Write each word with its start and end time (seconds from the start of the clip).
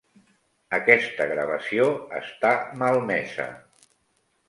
Aquesta 0.77 1.27
gravació 1.33 1.87
està 2.23 2.57
malmesa. 2.83 3.51